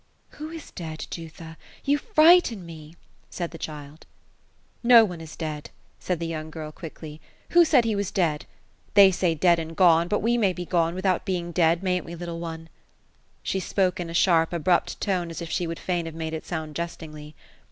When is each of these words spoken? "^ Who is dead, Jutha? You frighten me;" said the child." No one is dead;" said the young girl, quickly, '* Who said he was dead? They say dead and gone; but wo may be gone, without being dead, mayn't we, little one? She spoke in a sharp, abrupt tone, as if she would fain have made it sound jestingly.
"^ 0.33 0.35
Who 0.37 0.49
is 0.49 0.71
dead, 0.71 1.05
Jutha? 1.11 1.57
You 1.85 1.99
frighten 1.99 2.65
me;" 2.65 2.95
said 3.37 3.51
the 3.51 3.59
child." 3.59 4.07
No 4.93 5.05
one 5.05 5.21
is 5.21 5.35
dead;" 5.35 5.69
said 5.99 6.19
the 6.19 6.25
young 6.25 6.49
girl, 6.49 6.71
quickly, 6.71 7.21
'* 7.35 7.49
Who 7.51 7.63
said 7.63 7.85
he 7.85 7.95
was 7.95 8.09
dead? 8.09 8.47
They 8.95 9.11
say 9.11 9.35
dead 9.35 9.59
and 9.59 9.75
gone; 9.75 10.07
but 10.07 10.23
wo 10.23 10.35
may 10.39 10.53
be 10.53 10.65
gone, 10.65 10.95
without 10.95 11.23
being 11.23 11.51
dead, 11.51 11.83
mayn't 11.83 12.07
we, 12.07 12.15
little 12.15 12.39
one? 12.39 12.69
She 13.43 13.59
spoke 13.59 13.99
in 13.99 14.09
a 14.09 14.15
sharp, 14.15 14.53
abrupt 14.53 14.99
tone, 14.99 15.29
as 15.29 15.39
if 15.39 15.51
she 15.51 15.67
would 15.67 15.77
fain 15.77 16.07
have 16.07 16.15
made 16.15 16.33
it 16.33 16.47
sound 16.47 16.75
jestingly. 16.75 17.35